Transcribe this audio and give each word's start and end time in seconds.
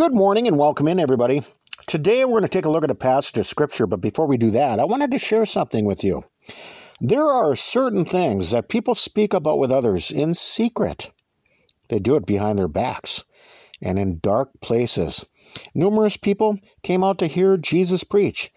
Good 0.00 0.14
morning 0.14 0.48
and 0.48 0.56
welcome 0.56 0.88
in, 0.88 0.98
everybody. 0.98 1.42
Today 1.84 2.24
we're 2.24 2.40
going 2.40 2.42
to 2.44 2.48
take 2.48 2.64
a 2.64 2.70
look 2.70 2.84
at 2.84 2.90
a 2.90 2.94
passage 2.94 3.36
of 3.36 3.44
Scripture, 3.44 3.86
but 3.86 4.00
before 4.00 4.26
we 4.26 4.38
do 4.38 4.50
that, 4.52 4.80
I 4.80 4.84
wanted 4.86 5.10
to 5.10 5.18
share 5.18 5.44
something 5.44 5.84
with 5.84 6.02
you. 6.02 6.24
There 7.02 7.26
are 7.26 7.54
certain 7.54 8.06
things 8.06 8.50
that 8.50 8.70
people 8.70 8.94
speak 8.94 9.34
about 9.34 9.58
with 9.58 9.70
others 9.70 10.10
in 10.10 10.32
secret. 10.32 11.10
They 11.90 11.98
do 11.98 12.16
it 12.16 12.24
behind 12.24 12.58
their 12.58 12.66
backs 12.66 13.26
and 13.82 13.98
in 13.98 14.20
dark 14.20 14.48
places. 14.62 15.26
Numerous 15.74 16.16
people 16.16 16.58
came 16.82 17.04
out 17.04 17.18
to 17.18 17.26
hear 17.26 17.58
Jesus 17.58 18.02
preach, 18.02 18.50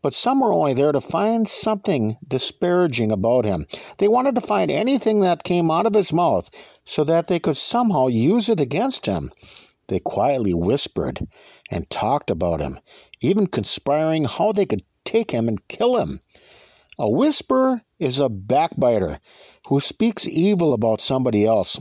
but 0.00 0.14
some 0.14 0.38
were 0.38 0.52
only 0.52 0.74
there 0.74 0.92
to 0.92 1.00
find 1.00 1.48
something 1.48 2.16
disparaging 2.28 3.10
about 3.10 3.44
him. 3.44 3.66
They 3.98 4.06
wanted 4.06 4.36
to 4.36 4.40
find 4.40 4.70
anything 4.70 5.22
that 5.22 5.42
came 5.42 5.72
out 5.72 5.86
of 5.86 5.94
his 5.94 6.12
mouth 6.12 6.48
so 6.84 7.02
that 7.02 7.26
they 7.26 7.40
could 7.40 7.56
somehow 7.56 8.06
use 8.06 8.48
it 8.48 8.60
against 8.60 9.06
him. 9.06 9.32
They 9.88 10.00
quietly 10.00 10.54
whispered 10.54 11.26
and 11.70 11.88
talked 11.90 12.30
about 12.30 12.60
him, 12.60 12.78
even 13.20 13.46
conspiring 13.46 14.24
how 14.24 14.52
they 14.52 14.66
could 14.66 14.82
take 15.04 15.30
him 15.30 15.48
and 15.48 15.66
kill 15.68 15.96
him. 15.96 16.20
A 16.98 17.08
whisper 17.08 17.82
is 17.98 18.20
a 18.20 18.28
backbiter 18.28 19.20
who 19.66 19.80
speaks 19.80 20.26
evil 20.26 20.72
about 20.72 21.00
somebody 21.00 21.44
else. 21.44 21.80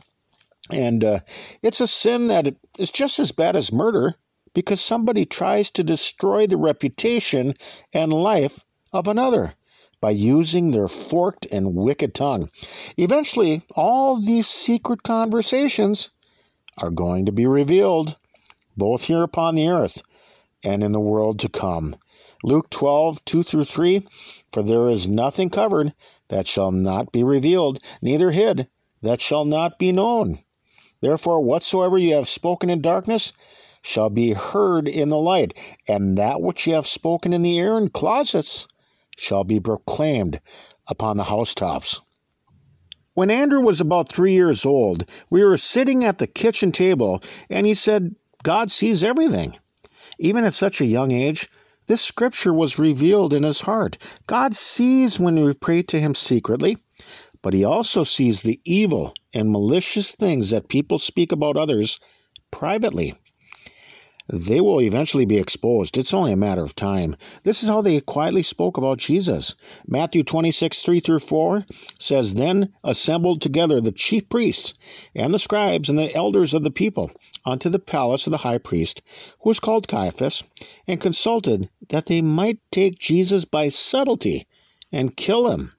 And 0.72 1.04
uh, 1.04 1.20
it's 1.62 1.82
a 1.82 1.88
sin 1.88 2.28
that 2.28 2.56
is 2.80 2.90
just 2.90 3.20
as 3.20 3.32
bad 3.32 3.56
as 3.56 3.74
murder 3.74 4.16
because 4.54 4.82
somebody 4.82 5.26
tries 5.26 5.72
to 5.72 5.84
destroy 5.84 6.48
the 6.48 6.58
reputation 6.58 7.56
and 7.92 8.14
life 8.14 8.64
of 8.92 9.08
another 9.08 9.56
by 10.00 10.12
using 10.12 10.72
their 10.72 10.88
forked 10.88 11.48
and 11.52 11.76
wicked 11.76 12.14
tongue. 12.14 12.50
Eventually, 12.98 13.62
all 13.76 14.20
these 14.20 14.48
secret 14.48 15.04
conversations 15.04 16.10
are 16.78 16.90
going 16.90 17.26
to 17.26 17.32
be 17.32 17.46
revealed, 17.46 18.18
both 18.76 19.04
here 19.04 19.24
upon 19.24 19.56
the 19.56 19.70
earth 19.70 20.02
and 20.64 20.84
in 20.84 20.92
the 20.92 21.00
world 21.00 21.40
to 21.40 21.50
come. 21.50 21.96
Luke 22.44 22.70
12, 22.70 23.24
2 23.26 23.44
through 23.44 23.64
3 23.64 24.06
For 24.52 24.64
there 24.64 24.90
is 24.90 25.08
nothing 25.08 25.50
covered 25.50 25.94
that 26.30 26.48
shall 26.48 26.72
not 26.72 27.12
be 27.12 27.24
revealed, 27.24 27.80
neither 28.02 28.32
hid 28.32 28.68
that 29.02 29.22
shall 29.22 29.46
not 29.46 29.78
be 29.78 29.92
known. 29.92 30.40
Therefore, 31.02 31.42
whatsoever 31.42 31.98
you 31.98 32.16
have 32.16 32.28
spoken 32.28 32.70
in 32.70 32.82
darkness 32.82 33.34
shall 33.82 34.10
be 34.10 34.32
heard 34.32 34.88
in 34.88 35.10
the 35.10 35.18
light, 35.18 35.54
and 35.88 36.18
that 36.18 36.42
which 36.42 36.66
you 36.66 36.74
have 36.74 36.88
spoken 36.88 37.34
in 37.34 37.42
the 37.42 37.60
air 37.60 37.78
in 37.78 37.90
closets 37.90 38.68
shall 39.18 39.44
be 39.44 39.60
proclaimed 39.60 40.40
upon 40.88 41.18
the 41.18 41.26
housetops. 41.26 42.02
When 43.14 43.30
Andrew 43.30 43.62
was 43.62 43.80
about 43.80 44.12
three 44.12 44.34
years 44.34 44.66
old, 44.66 45.06
we 45.30 45.44
were 45.44 45.58
sitting 45.58 46.04
at 46.04 46.18
the 46.18 46.28
kitchen 46.28 46.72
table, 46.72 47.22
and 47.50 47.68
he 47.68 47.76
said, 47.76 48.16
God 48.42 48.72
sees 48.72 49.04
everything. 49.04 49.58
Even 50.18 50.44
at 50.44 50.54
such 50.54 50.82
a 50.82 50.86
young 50.86 51.12
age, 51.12 51.50
this 51.88 52.02
scripture 52.02 52.54
was 52.54 52.80
revealed 52.80 53.34
in 53.34 53.44
his 53.44 53.62
heart. 53.62 53.98
God 54.26 54.56
sees 54.56 55.20
when 55.20 55.44
we 55.44 55.54
pray 55.54 55.84
to 55.84 56.00
him 56.00 56.16
secretly, 56.16 56.78
but 57.42 57.54
he 57.54 57.64
also 57.64 58.04
sees 58.04 58.42
the 58.42 58.60
evil 58.64 59.14
and 59.34 59.52
malicious 59.52 60.16
things 60.16 60.50
that 60.50 60.70
people 60.70 60.98
speak 60.98 61.32
about 61.32 61.58
others 61.58 62.00
privately 62.52 63.14
they 64.28 64.62
will 64.62 64.82
eventually 64.82 65.26
be 65.26 65.38
exposed. 65.38 65.98
It's 65.98 66.14
only 66.14 66.32
a 66.32 66.38
matter 66.38 66.64
of 66.64 66.76
time. 66.76 67.16
This 67.44 67.62
is 67.62 67.70
how 67.70 67.82
they 67.82 68.00
quietly 68.00 68.44
spoke 68.44 68.78
about 68.78 68.98
Jesus. 68.98 69.56
Matthew 69.86 70.24
26, 70.24 70.82
3 70.82 71.00
through 71.00 71.20
4 71.20 71.66
says, 72.00 72.36
Then 72.36 72.74
assembled 72.84 73.42
together 73.42 73.82
the 73.82 73.92
chief 73.92 74.30
priests 74.30 74.74
and 75.14 75.34
the 75.34 75.40
scribes 75.40 75.90
and 75.90 76.00
the 76.00 76.14
elders 76.16 76.54
of 76.54 76.64
the 76.64 76.72
people 76.72 77.12
unto 77.46 77.70
the 77.70 77.80
palace 77.80 78.26
of 78.26 78.32
the 78.32 78.38
high 78.38 78.58
priest, 78.58 79.02
who 79.42 79.50
was 79.50 79.60
called 79.60 79.88
Caiaphas, 79.88 80.44
and 80.88 81.02
consulted 81.02 81.70
that 81.90 82.06
they 82.06 82.22
might 82.22 82.60
take 82.72 82.98
Jesus 83.00 83.46
by 83.46 83.70
subtlety 83.70 84.48
and 84.92 85.18
kill 85.18 85.52
him. 85.52 85.74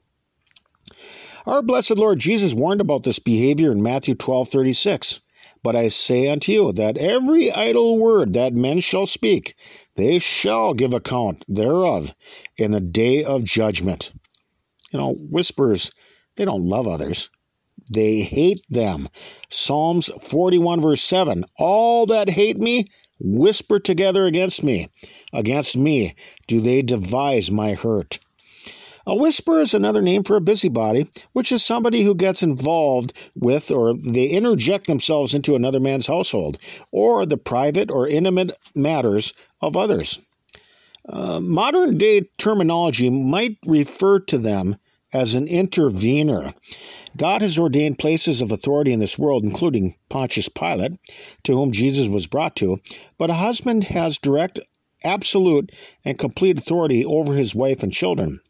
Our 1.47 1.63
blessed 1.63 1.99
Lord 1.99 2.19
Jesus 2.21 2.55
warned 2.55 2.81
about 2.81 3.03
this 3.03 3.19
behavior 3.19 3.71
in 3.71 3.83
Matthew 3.83 4.15
12, 4.15 4.49
36. 4.49 5.21
But 5.65 5.75
I 5.75 5.89
say 5.89 6.29
unto 6.29 6.53
you 6.53 6.73
that 6.73 6.99
every 6.99 7.51
idle 7.51 7.99
word 7.99 8.35
that 8.35 8.53
men 8.53 8.81
shall 8.81 9.07
speak, 9.07 9.57
they 9.97 10.19
shall 10.19 10.75
give 10.75 10.93
account 10.93 11.43
thereof 11.49 12.15
in 12.59 12.71
the 12.73 12.83
day 12.83 13.25
of 13.25 13.45
judgment. 13.45 14.13
You 14.93 14.99
know, 14.99 15.15
whispers, 15.15 15.91
they 16.37 16.45
don't 16.45 16.67
love 16.67 16.87
others. 16.87 17.31
They 17.91 18.21
hate 18.21 18.63
them. 18.69 19.09
Psalms 19.49 20.11
41, 20.21 20.83
verse 20.83 21.03
7 21.03 21.47
All 21.57 22.05
that 22.07 22.29
hate 22.29 22.59
me 22.59 22.85
whisper 23.19 23.79
together 23.79 24.27
against 24.27 24.63
me. 24.63 24.91
Against 25.33 25.79
me 25.79 26.15
do 26.47 26.61
they 26.61 26.83
devise 26.83 27.51
my 27.51 27.73
hurt. 27.73 28.19
A 29.07 29.15
whisperer 29.15 29.61
is 29.61 29.75
another 29.75 30.01
name 30.01 30.23
for 30.23 30.37
a 30.37 30.41
busybody, 30.41 31.09
which 31.33 31.53
is 31.53 31.63
somebody 31.63 32.05
who 32.05 32.15
gets 32.15 32.43
involved 32.43 33.13
with 33.35 33.71
or 33.71 33.95
they 33.95 34.27
interject 34.27 34.87
themselves 34.87 35.35
into 35.35 35.55
another 35.55 35.81
man's 35.81 36.07
household 36.07 36.59
or 36.91 37.27
the 37.27 37.37
private 37.37 37.91
or 37.91 38.09
intimate 38.09 38.53
matters 38.75 39.35
of 39.61 39.77
others. 39.77 40.21
Uh, 41.07 41.39
modern 41.39 41.99
day 41.99 42.23
terminology 42.39 43.11
might 43.11 43.59
refer 43.67 44.19
to 44.21 44.39
them 44.39 44.77
as 45.13 45.35
an 45.35 45.47
intervener. 45.47 46.55
God 47.17 47.43
has 47.43 47.59
ordained 47.59 47.99
places 47.99 48.41
of 48.41 48.51
authority 48.51 48.93
in 48.93 49.01
this 49.01 49.19
world, 49.19 49.45
including 49.45 49.97
Pontius 50.09 50.49
Pilate, 50.49 50.99
to 51.45 51.55
whom 51.55 51.73
Jesus 51.73 52.09
was 52.09 52.27
brought 52.27 52.57
to, 52.57 52.81
but 53.19 53.31
a 53.31 53.35
husband 53.35 53.85
has 53.85 54.19
direct, 54.19 54.59
absolute, 55.05 55.71
and 56.05 56.19
complete 56.19 56.59
authority 56.59 57.05
over 57.05 57.35
his 57.35 57.55
wife 57.55 57.83
and 57.83 57.93
children. 57.93 58.41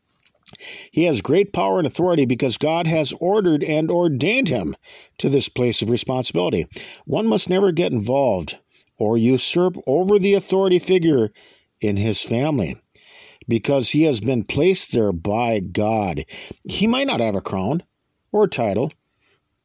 He 0.91 1.05
has 1.05 1.21
great 1.21 1.53
power 1.53 1.79
and 1.79 1.87
authority 1.87 2.25
because 2.25 2.59
God 2.59 2.87
has 2.87 3.13
ordered 3.21 3.63
and 3.65 3.91
ordained 3.91 4.49
him 4.49 4.77
to 5.19 5.29
this 5.29 5.49
place 5.49 5.83
of 5.83 5.91
responsibility. 5.91 6.67
One 7.05 7.27
must 7.27 7.49
never 7.49 7.73
get 7.73 7.93
involved 7.93 8.59
or 8.99 9.17
usurp 9.19 9.77
over 9.87 10.19
the 10.19 10.35
authority 10.35 10.79
figure 10.79 11.31
in 11.81 11.97
his 11.97 12.23
family 12.23 12.77
because 13.49 13.91
he 13.91 14.03
has 14.03 14.21
been 14.21 14.43
placed 14.43 14.93
there 14.93 15.13
by 15.13 15.61
God. 15.61 16.25
He 16.69 16.87
might 16.87 17.07
not 17.07 17.21
have 17.21 17.37
a 17.37 17.41
crown 17.41 17.83
or 18.33 18.45
a 18.45 18.49
title, 18.49 18.93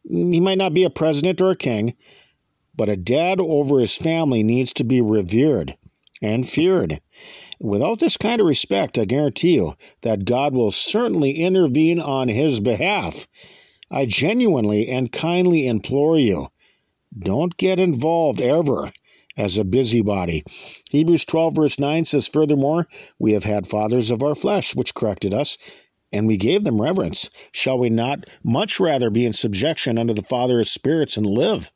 he 0.04 0.40
might 0.40 0.58
not 0.58 0.74
be 0.74 0.84
a 0.84 0.90
president 0.90 1.42
or 1.42 1.52
a 1.52 1.56
king, 1.56 1.96
but 2.76 2.90
a 2.90 2.98
dad 2.98 3.40
over 3.40 3.80
his 3.80 3.98
family 3.98 4.44
needs 4.44 4.74
to 4.74 4.84
be 4.84 5.02
revered 5.02 5.78
and 6.22 6.48
feared. 6.48 7.02
Without 7.60 8.00
this 8.00 8.16
kind 8.16 8.40
of 8.40 8.48
respect, 8.48 8.98
I 8.98 9.06
guarantee 9.06 9.56
you 9.56 9.76
that 10.02 10.26
God 10.26 10.54
will 10.54 10.72
certainly 10.72 11.32
intervene 11.32 12.00
on 12.00 12.30
his 12.30 12.60
behalf. 12.60 13.28
I 13.92 14.06
genuinely 14.06 14.88
and 14.88 15.12
kindly 15.12 15.68
implore 15.68 16.18
you 16.18 16.48
don't 17.18 17.58
get 17.58 17.80
involved 17.80 18.40
ever 18.40 18.92
as 19.36 19.58
a 19.58 19.64
busybody. 19.64 20.44
Hebrews 20.90 21.26
12, 21.26 21.56
verse 21.56 21.80
9 21.80 22.06
says, 22.06 22.28
Furthermore, 22.28 22.88
we 23.18 23.34
have 23.34 23.44
had 23.44 23.68
fathers 23.68 24.12
of 24.12 24.22
our 24.22 24.36
flesh 24.36 24.76
which 24.76 24.94
corrected 24.94 25.34
us, 25.34 25.58
and 26.12 26.28
we 26.28 26.38
gave 26.38 26.64
them 26.64 26.82
reverence. 26.82 27.30
Shall 27.52 27.80
we 27.80 27.90
not 27.90 28.26
much 28.44 28.80
rather 28.80 29.10
be 29.10 29.26
in 29.26 29.34
subjection 29.34 29.98
unto 29.98 30.14
the 30.14 30.22
Father 30.22 30.60
of 30.60 30.68
spirits 30.68 31.18
and 31.18 31.26
live? 31.26 31.72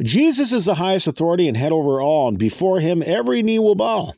Jesus 0.00 0.52
is 0.52 0.64
the 0.64 0.76
highest 0.76 1.06
authority 1.06 1.48
and 1.48 1.56
head 1.56 1.72
over 1.72 2.00
all, 2.00 2.28
and 2.28 2.38
before 2.38 2.80
him 2.80 3.02
every 3.04 3.42
knee 3.42 3.58
will 3.58 3.74
bow. 3.74 4.14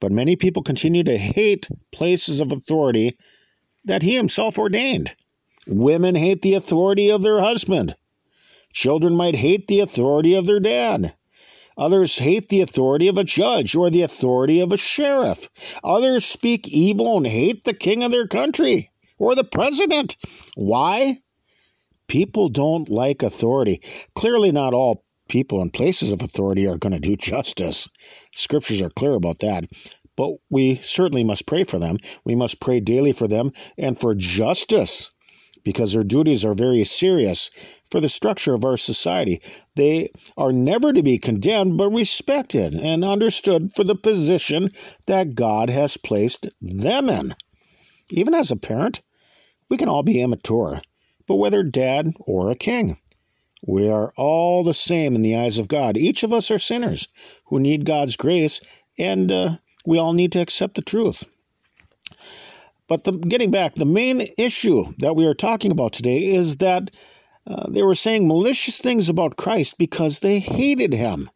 But 0.00 0.12
many 0.12 0.36
people 0.36 0.62
continue 0.62 1.04
to 1.04 1.18
hate 1.18 1.68
places 1.92 2.40
of 2.40 2.52
authority 2.52 3.16
that 3.84 4.02
he 4.02 4.16
himself 4.16 4.58
ordained. 4.58 5.14
Women 5.66 6.14
hate 6.14 6.42
the 6.42 6.54
authority 6.54 7.10
of 7.10 7.22
their 7.22 7.40
husband. 7.40 7.94
Children 8.72 9.16
might 9.16 9.36
hate 9.36 9.66
the 9.66 9.80
authority 9.80 10.34
of 10.34 10.46
their 10.46 10.60
dad. 10.60 11.14
Others 11.76 12.18
hate 12.18 12.48
the 12.48 12.60
authority 12.60 13.08
of 13.08 13.16
a 13.16 13.24
judge 13.24 13.74
or 13.74 13.90
the 13.90 14.02
authority 14.02 14.60
of 14.60 14.72
a 14.72 14.76
sheriff. 14.76 15.48
Others 15.82 16.26
speak 16.26 16.68
evil 16.68 17.16
and 17.16 17.26
hate 17.26 17.64
the 17.64 17.74
king 17.74 18.02
of 18.02 18.10
their 18.10 18.26
country 18.26 18.90
or 19.18 19.34
the 19.34 19.44
president. 19.44 20.16
Why? 20.56 21.18
People 22.10 22.48
don't 22.48 22.88
like 22.88 23.22
authority. 23.22 23.80
Clearly, 24.16 24.50
not 24.50 24.74
all 24.74 25.04
people 25.28 25.62
in 25.62 25.70
places 25.70 26.10
of 26.10 26.20
authority 26.20 26.66
are 26.66 26.76
going 26.76 26.92
to 26.92 26.98
do 26.98 27.14
justice. 27.14 27.88
Scriptures 28.34 28.82
are 28.82 28.90
clear 28.90 29.14
about 29.14 29.38
that. 29.38 29.66
But 30.16 30.32
we 30.50 30.74
certainly 30.74 31.22
must 31.22 31.46
pray 31.46 31.62
for 31.62 31.78
them. 31.78 31.98
We 32.24 32.34
must 32.34 32.60
pray 32.60 32.80
daily 32.80 33.12
for 33.12 33.28
them 33.28 33.52
and 33.78 33.96
for 33.96 34.16
justice 34.16 35.12
because 35.62 35.92
their 35.92 36.02
duties 36.02 36.44
are 36.44 36.52
very 36.52 36.82
serious 36.82 37.48
for 37.92 38.00
the 38.00 38.08
structure 38.08 38.54
of 38.54 38.64
our 38.64 38.76
society. 38.76 39.40
They 39.76 40.10
are 40.36 40.50
never 40.50 40.92
to 40.92 41.04
be 41.04 41.16
condemned, 41.16 41.78
but 41.78 41.90
respected 41.90 42.74
and 42.74 43.04
understood 43.04 43.70
for 43.76 43.84
the 43.84 43.94
position 43.94 44.70
that 45.06 45.36
God 45.36 45.70
has 45.70 45.96
placed 45.96 46.48
them 46.60 47.08
in. 47.08 47.36
Even 48.10 48.34
as 48.34 48.50
a 48.50 48.56
parent, 48.56 49.00
we 49.68 49.76
can 49.76 49.88
all 49.88 50.02
be 50.02 50.20
immature 50.20 50.80
but 51.30 51.36
whether 51.36 51.62
dad 51.62 52.12
or 52.18 52.50
a 52.50 52.56
king. 52.56 52.98
We 53.64 53.88
are 53.88 54.12
all 54.16 54.64
the 54.64 54.74
same 54.74 55.14
in 55.14 55.22
the 55.22 55.36
eyes 55.36 55.58
of 55.58 55.68
God. 55.68 55.96
Each 55.96 56.24
of 56.24 56.32
us 56.32 56.50
are 56.50 56.58
sinners 56.58 57.06
who 57.44 57.60
need 57.60 57.84
God's 57.84 58.16
grace, 58.16 58.60
and 58.98 59.30
uh, 59.30 59.50
we 59.86 59.96
all 59.96 60.12
need 60.12 60.32
to 60.32 60.40
accept 60.40 60.74
the 60.74 60.82
truth. 60.82 61.22
But 62.88 63.04
the, 63.04 63.12
getting 63.12 63.52
back, 63.52 63.76
the 63.76 63.84
main 63.84 64.26
issue 64.38 64.86
that 64.98 65.14
we 65.14 65.24
are 65.24 65.34
talking 65.34 65.70
about 65.70 65.92
today 65.92 66.34
is 66.34 66.56
that 66.56 66.90
uh, 67.46 67.70
they 67.70 67.84
were 67.84 67.94
saying 67.94 68.26
malicious 68.26 68.80
things 68.80 69.08
about 69.08 69.36
Christ 69.36 69.78
because 69.78 70.18
they 70.18 70.40
hated 70.40 70.92
him. 70.92 71.30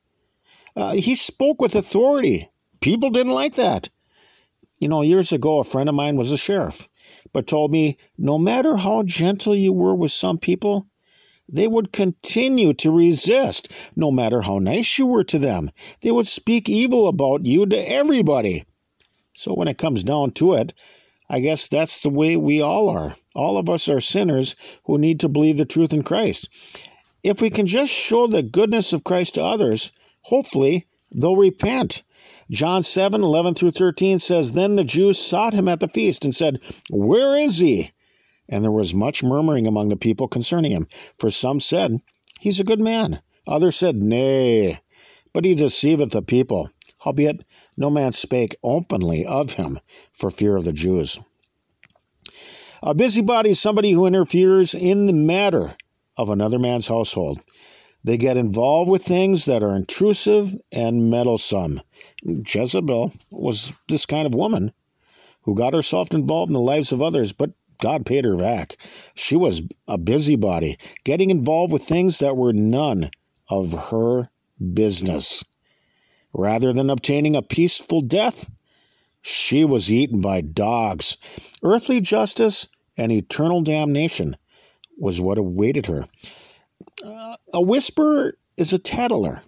Uh, 0.74 0.94
he 0.94 1.14
spoke 1.14 1.62
with 1.62 1.76
authority. 1.76 2.50
People 2.80 3.10
didn't 3.10 3.30
like 3.30 3.54
that. 3.54 3.90
You 4.80 4.88
know, 4.88 5.02
years 5.02 5.30
ago, 5.30 5.60
a 5.60 5.64
friend 5.64 5.88
of 5.88 5.94
mine 5.94 6.16
was 6.16 6.32
a 6.32 6.36
sheriff, 6.36 6.88
but 7.32 7.46
told 7.46 7.72
me 7.72 7.98
no 8.18 8.38
matter 8.38 8.76
how 8.76 9.02
gentle 9.02 9.54
you 9.54 9.72
were 9.72 9.94
with 9.94 10.12
some 10.12 10.38
people, 10.38 10.86
they 11.48 11.66
would 11.66 11.92
continue 11.92 12.72
to 12.74 12.90
resist. 12.90 13.70
No 13.94 14.10
matter 14.10 14.42
how 14.42 14.58
nice 14.58 14.98
you 14.98 15.06
were 15.06 15.24
to 15.24 15.38
them, 15.38 15.70
they 16.00 16.10
would 16.10 16.26
speak 16.26 16.68
evil 16.68 17.08
about 17.08 17.46
you 17.46 17.66
to 17.66 17.76
everybody. 17.76 18.64
So 19.34 19.52
when 19.52 19.68
it 19.68 19.78
comes 19.78 20.04
down 20.04 20.32
to 20.32 20.54
it, 20.54 20.72
I 21.28 21.40
guess 21.40 21.68
that's 21.68 22.02
the 22.02 22.10
way 22.10 22.36
we 22.36 22.60
all 22.60 22.88
are. 22.88 23.14
All 23.34 23.58
of 23.58 23.68
us 23.68 23.88
are 23.88 24.00
sinners 24.00 24.56
who 24.84 24.98
need 24.98 25.20
to 25.20 25.28
believe 25.28 25.56
the 25.56 25.64
truth 25.64 25.92
in 25.92 26.02
Christ. 26.02 26.48
If 27.22 27.40
we 27.40 27.50
can 27.50 27.66
just 27.66 27.90
show 27.90 28.26
the 28.26 28.42
goodness 28.42 28.92
of 28.92 29.04
Christ 29.04 29.34
to 29.34 29.44
others, 29.44 29.92
hopefully 30.22 30.86
they'll 31.10 31.36
repent. 31.36 32.02
John 32.50 32.82
7 32.82 33.22
11 33.22 33.54
through 33.54 33.70
13 33.70 34.18
says, 34.18 34.52
Then 34.52 34.76
the 34.76 34.84
Jews 34.84 35.18
sought 35.18 35.54
him 35.54 35.68
at 35.68 35.80
the 35.80 35.88
feast 35.88 36.24
and 36.24 36.34
said, 36.34 36.60
Where 36.90 37.36
is 37.36 37.58
he? 37.58 37.92
And 38.48 38.62
there 38.62 38.72
was 38.72 38.94
much 38.94 39.22
murmuring 39.22 39.66
among 39.66 39.88
the 39.88 39.96
people 39.96 40.28
concerning 40.28 40.72
him. 40.72 40.86
For 41.18 41.30
some 41.30 41.60
said, 41.60 42.00
He's 42.40 42.60
a 42.60 42.64
good 42.64 42.80
man. 42.80 43.22
Others 43.46 43.76
said, 43.76 44.02
Nay, 44.02 44.80
but 45.32 45.44
he 45.44 45.54
deceiveth 45.54 46.10
the 46.10 46.22
people. 46.22 46.70
Howbeit, 47.00 47.42
no 47.76 47.90
man 47.90 48.12
spake 48.12 48.56
openly 48.62 49.26
of 49.26 49.54
him 49.54 49.78
for 50.12 50.30
fear 50.30 50.56
of 50.56 50.64
the 50.64 50.72
Jews. 50.72 51.18
A 52.82 52.94
busybody 52.94 53.50
is 53.50 53.60
somebody 53.60 53.92
who 53.92 54.06
interferes 54.06 54.74
in 54.74 55.06
the 55.06 55.12
matter 55.12 55.76
of 56.16 56.30
another 56.30 56.58
man's 56.58 56.88
household. 56.88 57.40
They 58.04 58.18
get 58.18 58.36
involved 58.36 58.90
with 58.90 59.02
things 59.02 59.46
that 59.46 59.62
are 59.62 59.74
intrusive 59.74 60.54
and 60.70 61.10
meddlesome. 61.10 61.80
Jezebel 62.22 63.14
was 63.30 63.74
this 63.88 64.04
kind 64.04 64.26
of 64.26 64.34
woman 64.34 64.72
who 65.42 65.54
got 65.54 65.72
herself 65.74 66.12
involved 66.12 66.50
in 66.50 66.54
the 66.54 66.60
lives 66.60 66.92
of 66.92 67.02
others, 67.02 67.32
but 67.32 67.52
God 67.80 68.04
paid 68.06 68.26
her 68.26 68.36
back. 68.36 68.76
She 69.14 69.36
was 69.36 69.62
a 69.88 69.98
busybody, 69.98 70.78
getting 71.04 71.30
involved 71.30 71.72
with 71.72 71.82
things 71.82 72.18
that 72.18 72.36
were 72.36 72.52
none 72.52 73.10
of 73.48 73.88
her 73.90 74.28
business. 74.72 75.42
Rather 76.32 76.72
than 76.72 76.90
obtaining 76.90 77.34
a 77.34 77.42
peaceful 77.42 78.00
death, 78.00 78.50
she 79.22 79.64
was 79.64 79.90
eaten 79.90 80.20
by 80.20 80.42
dogs. 80.42 81.16
Earthly 81.62 82.00
justice 82.00 82.68
and 82.96 83.10
eternal 83.10 83.62
damnation 83.62 84.36
was 84.98 85.20
what 85.20 85.38
awaited 85.38 85.86
her. 85.86 86.06
Uh, 87.04 87.36
a 87.52 87.60
whisperer 87.60 88.36
is 88.56 88.72
a 88.72 88.78
tattler. 88.78 89.42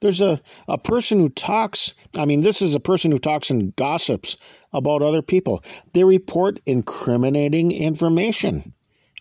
There's 0.00 0.20
a, 0.20 0.40
a 0.68 0.76
person 0.76 1.18
who 1.18 1.28
talks, 1.30 1.94
I 2.16 2.26
mean, 2.26 2.42
this 2.42 2.60
is 2.60 2.74
a 2.74 2.80
person 2.80 3.10
who 3.10 3.18
talks 3.18 3.50
and 3.50 3.74
gossips 3.76 4.36
about 4.72 5.02
other 5.02 5.22
people. 5.22 5.64
They 5.94 6.04
report 6.04 6.60
incriminating 6.66 7.72
information 7.72 8.74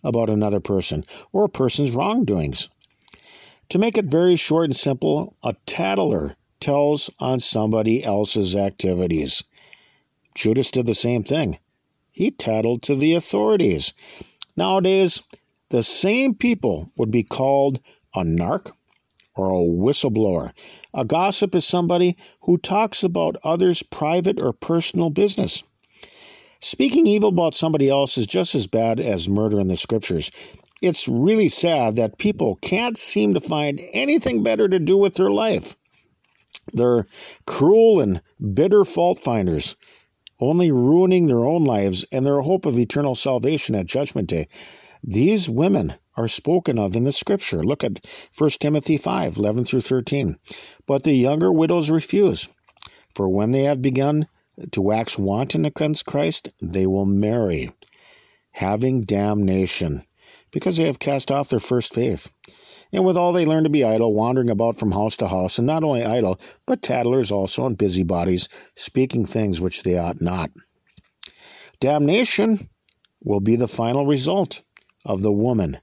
about 0.03 0.29
another 0.29 0.59
person 0.59 1.05
or 1.31 1.45
a 1.45 1.49
person's 1.49 1.91
wrongdoings. 1.91 2.69
To 3.69 3.79
make 3.79 3.97
it 3.97 4.05
very 4.05 4.35
short 4.35 4.65
and 4.65 4.75
simple, 4.75 5.35
a 5.43 5.55
tattler 5.65 6.35
tells 6.59 7.09
on 7.19 7.39
somebody 7.39 8.03
else's 8.03 8.55
activities. 8.55 9.43
Judas 10.35 10.71
did 10.71 10.85
the 10.85 10.93
same 10.93 11.23
thing. 11.23 11.57
He 12.11 12.31
tattled 12.31 12.81
to 12.83 12.95
the 12.95 13.13
authorities. 13.13 13.93
Nowadays, 14.55 15.23
the 15.75 15.83
same 15.83 16.33
people 16.33 16.89
would 16.95 17.12
be 17.12 17.22
called 17.22 17.81
a 18.16 18.22
narc 18.22 18.72
or 19.36 19.50
a 19.50 19.66
whistleblower. 19.66 20.54
A 20.94 21.04
gossip 21.04 21.54
is 21.54 21.66
somebody 21.66 22.16
who 22.44 22.57
talks 22.57 23.04
about 23.04 23.36
others' 23.44 23.83
private 23.83 24.39
or 24.39 24.54
personal 24.54 25.10
business. 25.10 25.63
Speaking 26.62 27.06
evil 27.07 27.27
about 27.27 27.56
somebody 27.56 27.89
else 27.89 28.18
is 28.18 28.25
just 28.25 28.56
as 28.56 28.68
bad 28.68 29.01
as 29.01 29.27
murder 29.27 29.60
in 29.60 29.68
the 29.68 29.75
scriptures. 29.75 30.31
It's 30.81 31.10
really 31.10 31.50
sad 31.50 31.98
that 31.98 32.19
people 32.19 32.56
can't 32.62 32.98
seem 32.98 33.33
to 33.33 33.42
find 33.42 33.81
anything 33.92 34.44
better 34.44 34.69
to 34.69 34.80
do 34.80 34.95
with 34.95 35.16
their 35.16 35.30
life. 35.30 35.75
They're 36.72 37.06
cruel 37.45 38.00
and 38.00 38.22
bitter 38.54 38.86
fault 38.86 39.19
finders, 39.25 39.75
only 40.39 40.72
ruining 40.72 41.27
their 41.27 41.44
own 41.44 41.66
lives 41.66 42.06
and 42.13 42.25
their 42.25 42.39
hope 42.39 42.66
of 42.66 42.80
eternal 42.80 43.13
salvation 43.13 43.75
at 43.75 43.88
Judgment 43.88 44.30
Day. 44.30 44.48
These 45.07 45.51
women 45.51 45.93
are 46.17 46.27
spoken 46.27 46.79
of 46.79 46.95
in 46.95 47.03
the 47.03 47.11
scripture. 47.11 47.63
Look 47.63 47.83
at 47.83 48.03
1 48.35 48.49
Timothy 48.59 48.97
5 48.97 49.37
11 49.37 49.65
through 49.65 49.81
13. 49.81 50.35
But 50.87 51.03
the 51.03 51.13
younger 51.13 51.51
widows 51.51 51.91
refuse, 51.91 52.49
for 53.13 53.29
when 53.29 53.51
they 53.51 53.63
have 53.63 53.83
begun 53.83 54.27
to 54.71 54.81
wax 54.81 55.19
wanton 55.19 55.63
against 55.63 56.07
Christ, 56.07 56.49
they 56.59 56.87
will 56.87 57.05
marry, 57.05 57.71
having 58.53 59.01
damnation, 59.01 60.03
because 60.49 60.77
they 60.77 60.85
have 60.85 60.97
cast 60.97 61.31
off 61.31 61.49
their 61.49 61.59
first 61.59 61.93
faith. 61.93 62.31
And 62.91 63.05
with 63.05 63.15
all 63.15 63.31
they 63.31 63.45
learn 63.45 63.65
to 63.65 63.69
be 63.69 63.83
idle, 63.83 64.11
wandering 64.11 64.49
about 64.49 64.79
from 64.79 64.91
house 64.91 65.17
to 65.17 65.27
house, 65.27 65.59
and 65.59 65.67
not 65.67 65.83
only 65.83 66.03
idle, 66.03 66.39
but 66.65 66.81
tattlers 66.81 67.31
also 67.31 67.67
and 67.67 67.77
busybodies, 67.77 68.49
speaking 68.75 69.27
things 69.27 69.61
which 69.61 69.83
they 69.83 69.99
ought 69.99 70.19
not. 70.19 70.49
Damnation 71.79 72.69
will 73.21 73.41
be 73.41 73.55
the 73.55 73.67
final 73.67 74.07
result 74.07 74.63
of 75.05 75.21
the 75.21 75.31
woman 75.31 75.79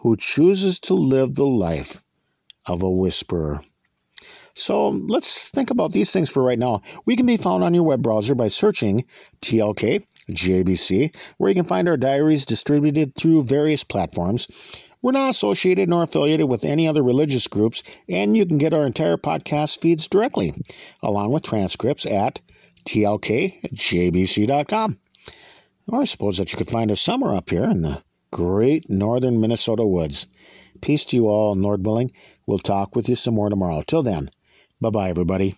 who 0.00 0.16
chooses 0.16 0.78
to 0.80 0.94
live 0.94 1.34
the 1.34 1.46
life 1.46 2.02
of 2.66 2.82
a 2.82 2.90
whisperer. 2.90 3.60
So 4.54 4.88
let's 4.88 5.50
think 5.50 5.70
about 5.70 5.92
these 5.92 6.12
things 6.12 6.30
for 6.30 6.42
right 6.42 6.58
now. 6.58 6.82
We 7.06 7.16
can 7.16 7.26
be 7.26 7.36
found 7.36 7.64
on 7.64 7.74
your 7.74 7.82
web 7.82 8.02
browser 8.02 8.34
by 8.34 8.48
searching 8.48 9.04
TLK 9.40 10.04
JBC, 10.30 11.14
where 11.36 11.48
you 11.50 11.54
can 11.54 11.64
find 11.64 11.88
our 11.88 11.96
diaries 11.96 12.44
distributed 12.44 13.14
through 13.14 13.44
various 13.44 13.84
platforms. 13.84 14.76
We're 15.02 15.12
not 15.12 15.30
associated 15.30 15.88
nor 15.90 16.02
affiliated 16.02 16.48
with 16.48 16.64
any 16.64 16.88
other 16.88 17.02
religious 17.02 17.46
groups, 17.46 17.82
and 18.08 18.36
you 18.36 18.46
can 18.46 18.58
get 18.58 18.72
our 18.72 18.86
entire 18.86 19.18
podcast 19.18 19.80
feeds 19.80 20.08
directly, 20.08 20.54
along 21.02 21.32
with 21.32 21.42
transcripts 21.42 22.06
at 22.06 22.40
tlkjbc.com. 22.86 23.68
Or 25.88 26.00
I 26.00 26.04
suppose 26.04 26.38
that 26.38 26.52
you 26.52 26.56
could 26.56 26.70
find 26.70 26.90
us 26.90 27.02
somewhere 27.02 27.34
up 27.34 27.50
here 27.50 27.64
in 27.64 27.82
the 27.82 28.02
great 28.34 28.90
northern 28.90 29.40
Minnesota 29.40 29.86
woods. 29.86 30.26
Peace 30.80 31.04
to 31.04 31.14
you 31.16 31.28
all, 31.28 31.54
Lord 31.54 31.86
willing. 31.86 32.10
We'll 32.46 32.58
talk 32.58 32.96
with 32.96 33.08
you 33.08 33.14
some 33.14 33.34
more 33.34 33.48
tomorrow. 33.48 33.82
Till 33.86 34.02
then, 34.02 34.28
bye 34.80 34.90
bye, 34.90 35.08
everybody. 35.08 35.54